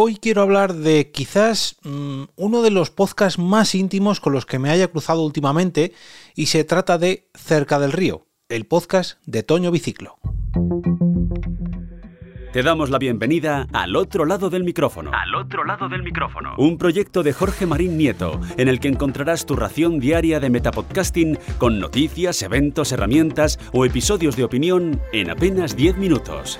hoy 0.00 0.16
quiero 0.16 0.40
hablar 0.40 0.72
de 0.72 1.10
quizás 1.10 1.76
mmm, 1.82 2.22
uno 2.36 2.62
de 2.62 2.70
los 2.70 2.90
podcasts 2.90 3.38
más 3.38 3.74
íntimos 3.74 4.18
con 4.20 4.32
los 4.32 4.46
que 4.46 4.58
me 4.58 4.70
haya 4.70 4.88
cruzado 4.88 5.22
últimamente 5.22 5.92
y 6.34 6.46
se 6.46 6.64
trata 6.64 6.96
de 6.96 7.28
Cerca 7.34 7.78
del 7.78 7.92
Río, 7.92 8.26
el 8.48 8.64
podcast 8.64 9.18
de 9.26 9.42
Toño 9.42 9.70
Biciclo. 9.70 10.16
Te 12.52 12.64
damos 12.64 12.90
la 12.90 12.98
bienvenida 12.98 13.68
al 13.72 13.94
otro 13.94 14.24
lado 14.24 14.50
del 14.50 14.64
micrófono. 14.64 15.12
Al 15.14 15.34
otro 15.36 15.64
lado 15.64 15.88
del 15.88 16.02
micrófono. 16.02 16.54
Un 16.58 16.78
proyecto 16.78 17.22
de 17.22 17.32
Jorge 17.32 17.64
Marín 17.64 17.96
Nieto, 17.96 18.40
en 18.56 18.66
el 18.66 18.80
que 18.80 18.88
encontrarás 18.88 19.46
tu 19.46 19.54
ración 19.54 20.00
diaria 20.00 20.40
de 20.40 20.50
metapodcasting 20.50 21.38
con 21.58 21.78
noticias, 21.78 22.42
eventos, 22.42 22.90
herramientas 22.90 23.60
o 23.72 23.84
episodios 23.84 24.34
de 24.34 24.42
opinión 24.42 25.00
en 25.12 25.30
apenas 25.30 25.76
10 25.76 25.98
minutos. 25.98 26.58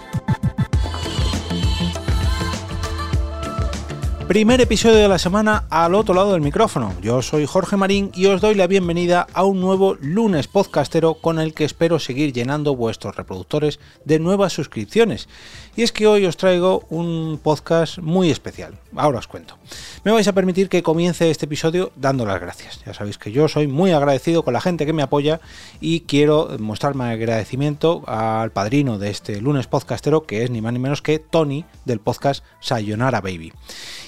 Primer 4.31 4.61
episodio 4.61 4.99
de 4.99 5.09
la 5.09 5.19
semana 5.19 5.65
al 5.71 5.93
otro 5.93 6.15
lado 6.15 6.35
del 6.35 6.41
micrófono. 6.41 6.95
Yo 7.03 7.21
soy 7.21 7.47
Jorge 7.47 7.77
Marín 7.77 8.13
y 8.15 8.27
os 8.27 8.41
doy 8.41 8.55
la 8.55 8.69
bienvenida 8.69 9.27
a 9.35 9.43
un 9.43 9.61
nuevo 9.61 9.97
lunes 10.01 10.47
podcastero 10.47 11.15
con 11.15 11.41
el 11.41 11.53
que 11.53 11.65
espero 11.65 11.99
seguir 11.99 12.33
llenando 12.33 12.77
vuestros 12.77 13.17
reproductores 13.17 13.81
de 14.05 14.21
nuevas 14.21 14.53
suscripciones. 14.53 15.29
Y 15.75 15.83
es 15.83 15.91
que 15.91 16.07
hoy 16.07 16.27
os 16.27 16.37
traigo 16.37 16.85
un 16.91 17.41
podcast 17.43 17.99
muy 17.99 18.31
especial. 18.31 18.79
Ahora 18.95 19.19
os 19.19 19.27
cuento. 19.27 19.59
Me 20.05 20.13
vais 20.13 20.29
a 20.29 20.33
permitir 20.33 20.69
que 20.69 20.85
comience 20.85 21.29
este 21.29 21.47
episodio 21.47 21.91
dando 21.97 22.25
las 22.25 22.41
gracias. 22.41 22.81
Ya 22.87 22.95
sabéis 22.95 23.19
que 23.19 23.33
yo 23.33 23.49
soy 23.49 23.67
muy 23.67 23.91
agradecido 23.91 24.45
con 24.45 24.55
la 24.55 24.61
gente 24.61 24.87
que 24.87 24.93
me 24.93 25.03
apoya 25.03 25.41
y 25.81 26.03
quiero 26.03 26.51
mostrarme 26.61 27.03
agradecimiento 27.07 28.05
al 28.07 28.53
padrino 28.53 28.97
de 28.97 29.11
este 29.11 29.41
lunes 29.41 29.67
podcastero 29.67 30.23
que 30.23 30.45
es 30.45 30.51
ni 30.51 30.61
más 30.61 30.73
ni 30.73 30.79
menos 30.79 31.03
que 31.03 31.19
Tony 31.19 31.65
del 31.85 31.99
podcast 31.99 32.45
Sayonara 32.61 33.21
Baby. 33.21 33.53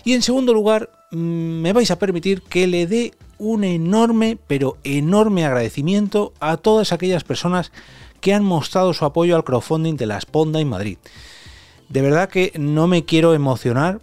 Y 0.05 0.12
en 0.15 0.23
segundo 0.23 0.53
lugar, 0.53 0.91
mm, 1.11 1.17
me 1.17 1.73
vais 1.73 1.91
a 1.91 1.99
permitir 1.99 2.43
que 2.43 2.67
le 2.67 2.87
dé 2.87 3.15
un 3.39 3.65
enorme, 3.65 4.39
pero 4.47 4.79
enorme 4.85 5.45
agradecimiento 5.45 6.33
a 6.41 6.57
todas 6.57 6.93
aquellas 6.93 7.25
personas 7.25 7.73
que 8.21 8.33
han 8.33 8.45
mostrado 8.45 8.95
su 8.95 9.05
apoyo 9.05 9.35
al 9.35 9.45
crowdfunding 9.45 9.97
de 9.97 10.07
la 10.07 10.21
Sponda 10.21 10.61
en 10.61 10.69
Madrid. 10.69 10.99
De 11.89 12.03
verdad 12.03 12.29
que 12.29 12.53
no 12.57 12.87
me 12.87 13.05
quiero 13.05 13.35
emocionar, 13.35 14.01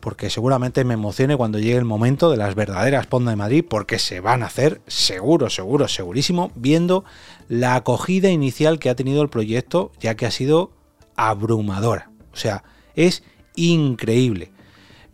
porque 0.00 0.30
seguramente 0.30 0.84
me 0.84 0.94
emocione 0.94 1.36
cuando 1.36 1.58
llegue 1.58 1.76
el 1.76 1.84
momento 1.84 2.30
de 2.30 2.36
las 2.36 2.54
verdaderas 2.54 3.04
Sponda 3.04 3.32
de 3.32 3.36
Madrid, 3.36 3.64
porque 3.68 3.98
se 3.98 4.20
van 4.20 4.42
a 4.42 4.46
hacer, 4.46 4.80
seguro, 4.86 5.50
seguro, 5.50 5.88
segurísimo, 5.88 6.52
viendo 6.54 7.04
la 7.48 7.74
acogida 7.74 8.30
inicial 8.30 8.78
que 8.78 8.88
ha 8.88 8.94
tenido 8.94 9.20
el 9.20 9.28
proyecto, 9.28 9.90
ya 10.00 10.14
que 10.14 10.26
ha 10.26 10.30
sido 10.30 10.70
abrumadora. 11.16 12.10
O 12.32 12.36
sea, 12.36 12.62
es 12.94 13.24
increíble 13.56 14.52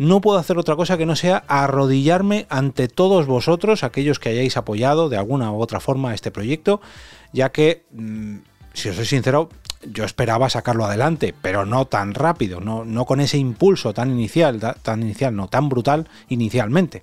no 0.02 0.20
puedo 0.20 0.38
hacer 0.38 0.58
otra 0.58 0.76
cosa 0.76 0.98
que 0.98 1.06
no 1.06 1.16
sea 1.16 1.44
arrodillarme 1.48 2.46
ante 2.50 2.88
todos 2.88 3.26
vosotros, 3.26 3.84
aquellos 3.84 4.18
que 4.18 4.30
hayáis 4.30 4.56
apoyado 4.56 5.08
de 5.08 5.16
alguna 5.16 5.52
u 5.52 5.60
otra 5.60 5.80
forma 5.80 6.14
este 6.14 6.30
proyecto, 6.30 6.80
ya 7.32 7.52
que, 7.52 7.84
mm, 7.92 8.36
si 8.74 8.88
os 8.88 8.96
soy 8.96 9.06
sincero, 9.06 9.48
yo 9.84 10.04
esperaba 10.04 10.48
sacarlo 10.48 10.84
adelante, 10.84 11.34
pero 11.40 11.66
no 11.66 11.86
tan 11.86 12.14
rápido, 12.14 12.60
no, 12.60 12.84
no 12.84 13.04
con 13.04 13.20
ese 13.20 13.38
impulso 13.38 13.92
tan 13.92 14.10
inicial, 14.10 14.60
tan 14.82 15.02
inicial, 15.02 15.34
no 15.34 15.48
tan 15.48 15.68
brutal 15.68 16.08
inicialmente. 16.28 17.02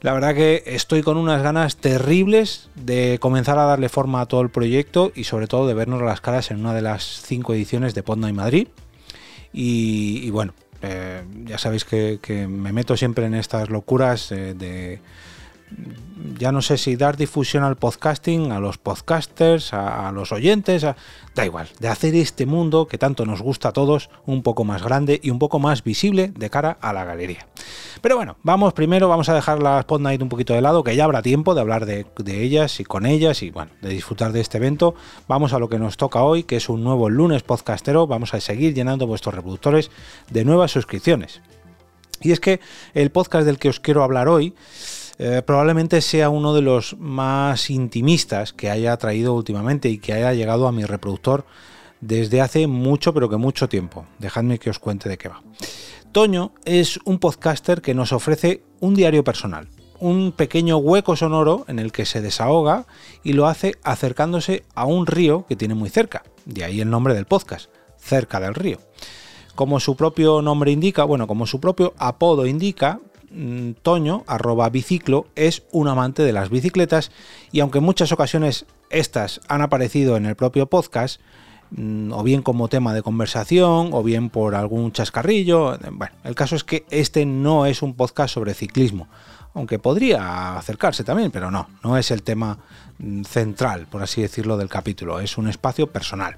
La 0.00 0.12
verdad 0.12 0.34
que 0.34 0.62
estoy 0.66 1.02
con 1.02 1.16
unas 1.16 1.42
ganas 1.42 1.76
terribles 1.76 2.68
de 2.74 3.18
comenzar 3.20 3.58
a 3.58 3.64
darle 3.64 3.88
forma 3.88 4.20
a 4.20 4.26
todo 4.26 4.42
el 4.42 4.50
proyecto 4.50 5.12
y 5.14 5.24
sobre 5.24 5.46
todo 5.46 5.66
de 5.66 5.72
vernos 5.72 6.02
las 6.02 6.20
caras 6.20 6.50
en 6.50 6.60
una 6.60 6.74
de 6.74 6.82
las 6.82 7.22
cinco 7.22 7.54
ediciones 7.54 7.94
de 7.94 8.02
Podno 8.02 8.28
y 8.28 8.34
Madrid. 8.34 8.68
Y, 9.50 10.20
y 10.22 10.28
bueno, 10.28 10.52
eh, 10.84 11.24
ya 11.44 11.58
sabéis 11.58 11.84
que, 11.84 12.46
me 12.48 12.72
meto 12.72 12.96
siempre 12.96 13.26
en 13.26 13.34
estas 13.34 13.70
locuras 13.70 14.30
eh, 14.32 14.54
de 14.54 15.00
ya 16.38 16.52
no 16.52 16.62
sé 16.62 16.78
si 16.78 16.96
dar 16.96 17.16
difusión 17.16 17.64
al 17.64 17.76
podcasting, 17.76 18.52
a 18.52 18.60
los 18.60 18.78
podcasters, 18.78 19.72
a, 19.72 20.12
los 20.12 20.30
oyentes, 20.30 20.82
da 20.82 21.44
igual, 21.44 21.68
de 21.80 21.88
hacer 21.88 22.14
este 22.14 22.46
mundo 22.46 22.86
que 22.86 22.98
tanto 22.98 23.26
nos 23.26 23.42
gusta 23.42 23.70
a 23.70 23.72
todos 23.72 24.10
un 24.24 24.42
poco 24.42 24.64
más 24.64 24.82
grande 24.82 25.20
y 25.22 25.30
un 25.30 25.38
poco 25.38 25.58
más 25.58 25.82
visible 25.82 26.32
de 26.36 26.50
cara 26.50 26.78
a 26.80 26.92
la 26.92 27.04
galería. 27.04 27.46
Pero 28.00 28.16
bueno, 28.16 28.36
vamos 28.42 28.72
primero, 28.72 29.08
vamos 29.08 29.28
a 29.28 29.34
dejar 29.34 29.62
la 29.62 29.80
Spot 29.80 30.00
Night 30.00 30.22
un 30.22 30.28
poquito 30.28 30.54
de 30.54 30.60
lado, 30.60 30.84
que 30.84 30.96
ya 30.96 31.04
habrá 31.04 31.22
tiempo 31.22 31.54
de 31.54 31.60
hablar 31.60 31.86
de, 31.86 32.06
de 32.18 32.42
ellas 32.42 32.80
y 32.80 32.84
con 32.84 33.06
ellas 33.06 33.42
y 33.42 33.50
bueno, 33.50 33.70
de 33.80 33.90
disfrutar 33.90 34.32
de 34.32 34.40
este 34.40 34.58
evento. 34.58 34.94
Vamos 35.28 35.52
a 35.52 35.58
lo 35.58 35.68
que 35.68 35.78
nos 35.78 35.96
toca 35.96 36.22
hoy, 36.22 36.44
que 36.44 36.56
es 36.56 36.68
un 36.68 36.84
nuevo 36.84 37.08
lunes 37.08 37.42
podcastero. 37.42 38.06
Vamos 38.06 38.34
a 38.34 38.40
seguir 38.40 38.74
llenando 38.74 39.06
vuestros 39.06 39.34
reproductores 39.34 39.90
de 40.30 40.44
nuevas 40.44 40.70
suscripciones. 40.70 41.40
Y 42.20 42.32
es 42.32 42.40
que 42.40 42.60
el 42.94 43.10
podcast 43.10 43.46
del 43.46 43.58
que 43.58 43.68
os 43.68 43.80
quiero 43.80 44.02
hablar 44.02 44.28
hoy 44.28 44.54
eh, 45.18 45.42
probablemente 45.46 46.00
sea 46.00 46.28
uno 46.28 46.54
de 46.54 46.62
los 46.62 46.96
más 46.98 47.70
intimistas 47.70 48.52
que 48.52 48.70
haya 48.70 48.96
traído 48.96 49.34
últimamente 49.34 49.88
y 49.88 49.98
que 49.98 50.12
haya 50.12 50.32
llegado 50.32 50.66
a 50.66 50.72
mi 50.72 50.84
reproductor 50.84 51.44
desde 52.00 52.40
hace 52.40 52.66
mucho, 52.66 53.14
pero 53.14 53.28
que 53.28 53.36
mucho 53.36 53.68
tiempo. 53.68 54.06
Dejadme 54.18 54.58
que 54.58 54.70
os 54.70 54.78
cuente 54.78 55.08
de 55.08 55.16
qué 55.16 55.28
va. 55.28 55.42
Toño 56.14 56.52
es 56.64 57.00
un 57.04 57.18
podcaster 57.18 57.82
que 57.82 57.92
nos 57.92 58.12
ofrece 58.12 58.62
un 58.78 58.94
diario 58.94 59.24
personal, 59.24 59.66
un 59.98 60.30
pequeño 60.30 60.76
hueco 60.76 61.16
sonoro 61.16 61.64
en 61.66 61.80
el 61.80 61.90
que 61.90 62.06
se 62.06 62.22
desahoga 62.22 62.86
y 63.24 63.32
lo 63.32 63.48
hace 63.48 63.74
acercándose 63.82 64.62
a 64.76 64.86
un 64.86 65.08
río 65.08 65.44
que 65.48 65.56
tiene 65.56 65.74
muy 65.74 65.90
cerca. 65.90 66.22
De 66.44 66.62
ahí 66.62 66.80
el 66.80 66.88
nombre 66.88 67.14
del 67.14 67.26
podcast, 67.26 67.68
cerca 67.98 68.38
del 68.38 68.54
río. 68.54 68.78
Como 69.56 69.80
su 69.80 69.96
propio 69.96 70.40
nombre 70.40 70.70
indica, 70.70 71.02
bueno, 71.02 71.26
como 71.26 71.48
su 71.48 71.58
propio 71.58 71.94
apodo 71.98 72.46
indica, 72.46 73.00
Mm, 73.34 73.72
Toño, 73.82 74.22
arroba 74.28 74.70
biciclo, 74.70 75.26
es 75.34 75.64
un 75.72 75.88
amante 75.88 76.22
de 76.22 76.32
las 76.32 76.50
bicicletas 76.50 77.10
y 77.50 77.60
aunque 77.60 77.78
en 77.78 77.84
muchas 77.84 78.12
ocasiones 78.12 78.64
estas 78.90 79.40
han 79.48 79.60
aparecido 79.60 80.16
en 80.16 80.26
el 80.26 80.36
propio 80.36 80.66
podcast, 80.66 81.20
o 82.10 82.22
bien 82.22 82.42
como 82.42 82.68
tema 82.68 82.94
de 82.94 83.02
conversación, 83.02 83.90
o 83.92 84.02
bien 84.02 84.30
por 84.30 84.54
algún 84.54 84.92
chascarrillo, 84.92 85.78
bueno, 85.92 86.14
el 86.24 86.34
caso 86.34 86.56
es 86.56 86.64
que 86.64 86.84
este 86.90 87.26
no 87.26 87.66
es 87.66 87.82
un 87.82 87.94
podcast 87.94 88.34
sobre 88.34 88.54
ciclismo, 88.54 89.08
aunque 89.54 89.78
podría 89.78 90.56
acercarse 90.56 91.04
también, 91.04 91.30
pero 91.30 91.50
no, 91.50 91.68
no 91.82 91.96
es 91.96 92.10
el 92.10 92.22
tema 92.22 92.58
mm, 92.98 93.22
central, 93.24 93.86
por 93.90 94.02
así 94.02 94.22
decirlo, 94.22 94.56
del 94.56 94.68
capítulo, 94.68 95.20
es 95.20 95.36
un 95.38 95.48
espacio 95.48 95.88
personal. 95.88 96.36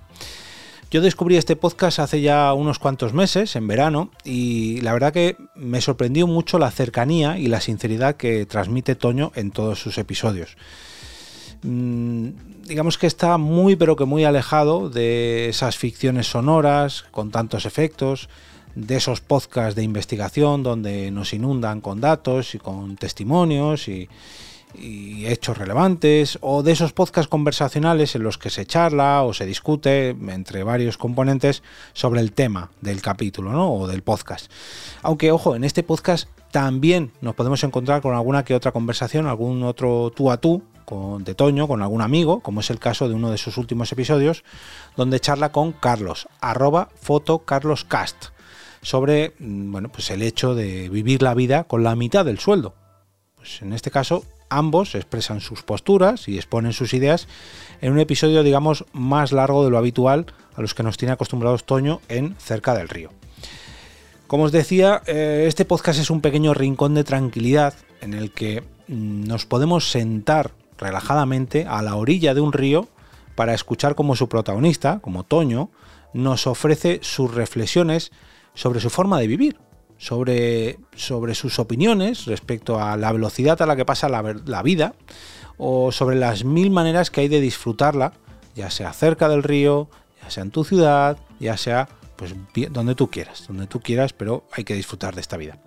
Yo 0.89 1.01
descubrí 1.01 1.37
este 1.37 1.57
podcast 1.57 1.99
hace 1.99 2.21
ya 2.21 2.53
unos 2.53 2.79
cuantos 2.79 3.13
meses, 3.13 3.57
en 3.57 3.67
verano, 3.67 4.11
y 4.25 4.81
la 4.83 4.93
verdad 4.93 5.13
que 5.13 5.37
me 5.57 5.81
sorprendió 5.81 6.29
mucho 6.29 6.61
la 6.61 6.71
cercanía 6.71 7.39
y 7.39 7.49
la 7.49 7.61
sinceridad 7.61 8.17
que 8.17 8.47
transmite 8.47 8.95
Toño 8.95 9.33
en 9.35 9.51
todos 9.51 9.81
sus 9.81 9.99
episodios. 9.99 10.57
Digamos 12.67 12.99
que 12.99 13.07
está 13.07 13.39
muy 13.39 13.77
pero 13.77 13.95
que 13.95 14.07
muy 14.07 14.25
alejado 14.25 14.91
de 14.91 15.49
esas 15.49 15.79
ficciones 15.79 16.27
sonoras 16.27 17.05
con 17.13 17.31
tantos 17.31 17.65
efectos, 17.65 18.29
de 18.75 18.97
esos 18.97 19.21
podcasts 19.21 19.77
de 19.77 19.85
investigación 19.85 20.65
donde 20.65 21.13
nos 21.13 21.33
inundan 21.33 21.81
con 21.81 22.01
datos 22.01 22.57
y 22.57 22.59
con 22.59 22.97
testimonios 22.97 23.87
y, 23.87 24.09
y 24.75 25.27
hechos 25.27 25.59
relevantes, 25.59 26.39
o 26.41 26.65
de 26.65 26.73
esos 26.73 26.93
podcasts 26.93 27.29
conversacionales 27.29 28.17
en 28.17 28.25
los 28.25 28.37
que 28.37 28.51
se 28.51 28.67
charla 28.67 29.23
o 29.23 29.33
se 29.33 29.47
discute 29.47 30.09
entre 30.09 30.65
varios 30.65 30.99
componentes 30.99 31.63
sobre 31.93 32.21
el 32.21 32.33
tema 32.33 32.71
del 32.81 33.01
capítulo 33.01 33.53
¿no? 33.53 33.73
o 33.73 33.87
del 33.87 34.03
podcast. 34.03 34.51
Aunque, 35.03 35.31
ojo, 35.31 35.55
en 35.55 35.63
este 35.63 35.85
podcast 35.85 36.29
también 36.51 37.13
nos 37.21 37.35
podemos 37.35 37.63
encontrar 37.65 38.03
con 38.03 38.15
alguna 38.15 38.45
que 38.45 38.55
otra 38.55 38.73
conversación, 38.73 39.27
algún 39.27 39.63
otro 39.63 40.13
tú 40.15 40.31
a 40.31 40.39
tú 40.39 40.63
con, 40.85 41.25
de 41.25 41.35
Toño, 41.35 41.69
con 41.69 41.83
algún 41.83 42.01
amigo, 42.01 42.41
como 42.41 42.61
es 42.61 42.71
el 42.71 42.79
caso 42.79 43.09
de 43.09 43.15
uno 43.15 43.31
de 43.31 43.39
sus 43.39 43.59
últimos 43.59 43.93
episodios, 43.93 44.45
donde 44.97 45.21
charla 45.21 45.53
con 45.53 45.73
Carlos, 45.73 46.29
arroba 46.41 46.89
fotocarloscast, 47.01 48.27
sobre 48.83 49.35
mm, 49.39 49.73
bueno, 49.73 49.91
pues 49.91 50.11
el 50.11 50.23
hecho 50.23 50.55
de 50.55 50.89
vivir 50.89 51.23
la 51.23 51.35
vida 51.35 51.65
con 51.65 51.83
la 51.83 51.97
mitad 51.97 52.25
del 52.25 52.39
sueldo. 52.39 52.75
Pues 53.37 53.63
en 53.63 53.73
este 53.73 53.91
caso 53.91 54.25
ambos 54.49 54.95
expresan 54.95 55.41
sus 55.41 55.63
posturas 55.63 56.29
y 56.29 56.37
exponen 56.37 56.73
sus 56.73 56.95
ideas 56.95 57.27
en 57.81 57.93
un 57.93 57.99
episodio, 57.99 58.43
digamos, 58.43 58.85
más 58.93 59.33
largo 59.33 59.65
de 59.65 59.71
lo 59.71 59.79
habitual 59.79 60.27
a 60.55 60.63
los 60.63 60.75
que 60.75 60.83
nos 60.83 60.97
tiene 60.97 61.13
acostumbrados 61.13 61.65
Toño 61.65 62.01
en 62.09 62.37
Cerca 62.39 62.75
del 62.75 62.89
Río. 62.89 63.11
Como 64.27 64.45
os 64.45 64.53
decía, 64.53 65.03
eh, 65.07 65.45
este 65.47 65.65
podcast 65.65 66.01
es 66.01 66.11
un 66.11 66.21
pequeño 66.21 66.53
rincón 66.53 66.95
de 66.95 67.05
tranquilidad 67.05 67.75
en 68.01 68.13
el 68.13 68.33
que 68.33 68.65
mm, 68.89 69.25
nos 69.25 69.47
podemos 69.47 69.91
sentar 69.91 70.51
relajadamente 70.79 71.65
a 71.69 71.81
la 71.81 71.95
orilla 71.95 72.35
de 72.35 72.41
un 72.41 72.53
río 72.53 72.89
para 73.37 73.55
escuchar 73.55 73.95
cómo 73.95 74.17
su 74.17 74.29
protagonista, 74.29 74.99
como 74.99 75.23
Toño, 75.23 75.71
nos 76.13 76.49
ofrece 76.49 76.99
sus 77.03 77.33
reflexiones 77.33 78.11
sobre 78.55 78.81
su 78.81 78.91
forma 78.91 79.21
de 79.21 79.29
vivir, 79.29 79.59
sobre, 79.97 80.81
sobre 80.97 81.37
sus 81.37 81.61
opiniones 81.61 82.25
respecto 82.25 82.81
a 82.81 82.97
la 82.97 83.13
velocidad 83.13 83.63
a 83.63 83.67
la 83.67 83.77
que 83.77 83.85
pasa 83.85 84.09
la, 84.09 84.35
la 84.45 84.63
vida 84.63 84.95
o 85.57 85.93
sobre 85.93 86.17
las 86.17 86.45
mil 86.45 86.71
maneras 86.71 87.13
que 87.13 87.21
hay 87.21 87.29
de 87.29 87.41
disfrutarla, 87.41 88.13
ya 88.57 88.71
sea 88.71 88.93
cerca 88.93 89.29
del 89.29 89.45
río, 89.45 89.89
ya 90.21 90.31
sea 90.31 90.43
en 90.43 90.51
tu 90.51 90.65
ciudad, 90.65 91.17
ya 91.39 91.57
sea 91.57 91.89
pues 92.17 92.35
donde 92.71 92.95
tú 92.95 93.11
quieras, 93.11 93.47
donde 93.47 93.67
tú 93.67 93.81
quieras, 93.81 94.13
pero 94.13 94.47
hay 94.53 94.65
que 94.65 94.75
disfrutar 94.75 95.15
de 95.15 95.21
esta 95.21 95.37
vida. 95.37 95.59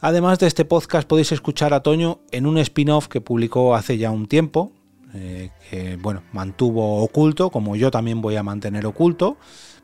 Además 0.00 0.38
de 0.38 0.46
este 0.46 0.64
podcast 0.64 1.08
podéis 1.08 1.32
escuchar 1.32 1.72
a 1.72 1.82
Toño 1.82 2.20
en 2.30 2.46
un 2.46 2.58
spin-off 2.58 3.08
que 3.08 3.20
publicó 3.20 3.74
hace 3.74 3.98
ya 3.98 4.10
un 4.10 4.26
tiempo, 4.26 4.72
eh, 5.14 5.50
que 5.70 5.96
bueno, 5.96 6.22
mantuvo 6.32 7.02
oculto, 7.02 7.50
como 7.50 7.76
yo 7.76 7.90
también 7.90 8.20
voy 8.20 8.36
a 8.36 8.42
mantener 8.42 8.86
oculto, 8.86 9.38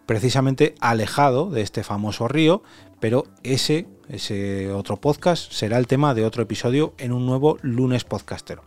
precisamente 0.06 0.74
alejado 0.80 1.50
de 1.50 1.62
este 1.62 1.82
famoso 1.82 2.28
río, 2.28 2.62
pero 3.00 3.24
ese, 3.42 3.86
ese 4.08 4.70
otro 4.70 5.00
podcast 5.00 5.50
será 5.50 5.78
el 5.78 5.86
tema 5.86 6.14
de 6.14 6.24
otro 6.24 6.42
episodio 6.42 6.94
en 6.98 7.12
un 7.12 7.24
nuevo 7.24 7.56
lunes 7.62 8.04
podcastero. 8.04 8.62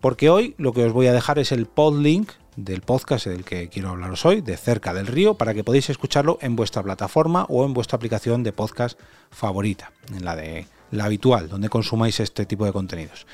Porque 0.00 0.30
hoy 0.30 0.54
lo 0.58 0.72
que 0.72 0.84
os 0.84 0.92
voy 0.92 1.06
a 1.06 1.12
dejar 1.12 1.38
es 1.38 1.52
el 1.52 1.66
podlink 1.66 2.30
del 2.56 2.80
podcast 2.80 3.26
del 3.26 3.44
que 3.44 3.68
quiero 3.68 3.90
hablaros 3.90 4.24
hoy, 4.24 4.40
de 4.40 4.56
Cerca 4.56 4.94
del 4.94 5.06
Río, 5.06 5.34
para 5.34 5.54
que 5.54 5.62
podáis 5.62 5.90
escucharlo 5.90 6.38
en 6.40 6.56
vuestra 6.56 6.82
plataforma 6.82 7.44
o 7.48 7.64
en 7.64 7.74
vuestra 7.74 7.96
aplicación 7.96 8.42
de 8.42 8.52
podcast 8.52 8.98
favorita, 9.30 9.92
en 10.14 10.24
la 10.24 10.34
de 10.36 10.66
la 10.90 11.04
habitual, 11.04 11.48
donde 11.48 11.68
consumáis 11.68 12.20
este 12.20 12.46
tipo 12.46 12.64
de 12.64 12.72
contenidos. 12.72 13.26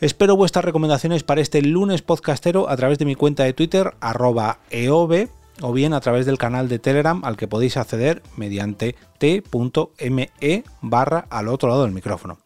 Espero 0.00 0.36
vuestras 0.36 0.64
recomendaciones 0.64 1.22
para 1.22 1.40
este 1.40 1.62
lunes 1.62 2.02
podcastero 2.02 2.68
a 2.68 2.76
través 2.76 2.98
de 2.98 3.04
mi 3.04 3.14
cuenta 3.14 3.44
de 3.44 3.52
Twitter, 3.52 3.94
arroba 4.00 4.58
eob, 4.70 5.28
o 5.62 5.72
bien 5.72 5.94
a 5.94 6.00
través 6.00 6.26
del 6.26 6.38
canal 6.38 6.68
de 6.68 6.78
Telegram 6.78 7.24
al 7.24 7.36
que 7.36 7.48
podéis 7.48 7.76
acceder 7.76 8.22
mediante 8.36 8.94
t.me 9.18 10.64
barra 10.82 11.26
al 11.30 11.48
otro 11.48 11.68
lado 11.68 11.84
del 11.84 11.92
micrófono. 11.92 12.38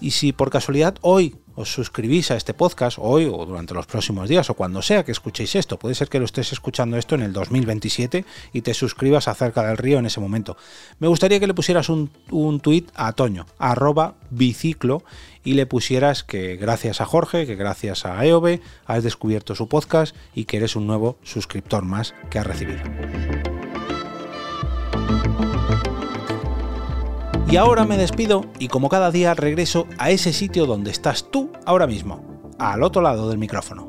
Y 0.00 0.12
si 0.12 0.32
por 0.32 0.50
casualidad 0.50 0.96
hoy 1.02 1.36
os 1.58 1.72
suscribís 1.72 2.30
a 2.30 2.36
este 2.36 2.54
podcast, 2.54 2.98
hoy 3.00 3.26
o 3.26 3.44
durante 3.44 3.74
los 3.74 3.86
próximos 3.86 4.28
días 4.28 4.48
o 4.48 4.54
cuando 4.54 4.80
sea 4.80 5.04
que 5.04 5.10
escuchéis 5.10 5.56
esto, 5.56 5.76
puede 5.76 5.96
ser 5.96 6.08
que 6.08 6.20
lo 6.20 6.24
estés 6.24 6.52
escuchando 6.52 6.96
esto 6.96 7.16
en 7.16 7.22
el 7.22 7.32
2027 7.32 8.24
y 8.52 8.60
te 8.62 8.74
suscribas 8.74 9.26
acerca 9.26 9.64
del 9.64 9.76
río 9.76 9.98
en 9.98 10.06
ese 10.06 10.20
momento. 10.20 10.56
Me 11.00 11.08
gustaría 11.08 11.40
que 11.40 11.48
le 11.48 11.54
pusieras 11.54 11.88
un, 11.88 12.10
un 12.30 12.60
tuit 12.60 12.90
a 12.94 13.12
Toño, 13.12 13.46
arroba 13.58 14.14
biciclo, 14.30 15.02
y 15.42 15.54
le 15.54 15.66
pusieras 15.66 16.22
que 16.22 16.56
gracias 16.56 17.00
a 17.00 17.06
Jorge, 17.06 17.46
que 17.46 17.56
gracias 17.56 18.04
a 18.04 18.24
EOB 18.24 18.60
has 18.86 19.02
descubierto 19.02 19.54
su 19.54 19.68
podcast 19.68 20.14
y 20.34 20.44
que 20.44 20.58
eres 20.58 20.76
un 20.76 20.86
nuevo 20.86 21.18
suscriptor 21.22 21.84
más 21.84 22.14
que 22.30 22.38
has 22.38 22.46
recibido. 22.46 22.82
Y 27.50 27.56
ahora 27.56 27.86
me 27.86 27.96
despido 27.96 28.44
y 28.58 28.68
como 28.68 28.90
cada 28.90 29.10
día 29.10 29.32
regreso 29.32 29.86
a 29.96 30.10
ese 30.10 30.34
sitio 30.34 30.66
donde 30.66 30.90
estás 30.90 31.30
tú 31.30 31.50
ahora 31.64 31.86
mismo, 31.86 32.22
al 32.58 32.82
otro 32.82 33.00
lado 33.00 33.30
del 33.30 33.38
micrófono. 33.38 33.87